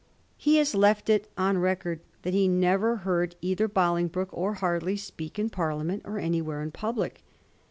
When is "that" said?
2.23-2.33